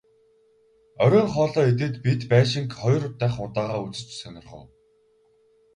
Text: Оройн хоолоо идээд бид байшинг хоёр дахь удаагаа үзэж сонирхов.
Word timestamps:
Оройн 1.03 1.27
хоолоо 1.33 1.63
идээд 1.71 1.95
бид 2.03 2.21
байшинг 2.31 2.69
хоёр 2.79 3.03
дахь 3.19 3.39
удаагаа 3.45 3.79
үзэж 3.87 4.09
сонирхов. 4.21 4.63